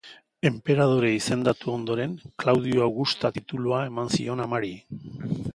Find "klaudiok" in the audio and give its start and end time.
2.45-2.87